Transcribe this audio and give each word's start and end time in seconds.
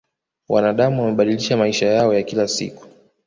wanadam 0.49 0.99
wamebadilisha 0.99 1.57
maisha 1.57 1.85
yao 1.87 2.13
ya 2.13 2.23
kila 2.23 2.47
siku 2.47 2.87